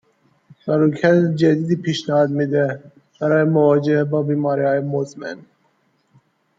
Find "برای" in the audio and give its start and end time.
3.19-3.43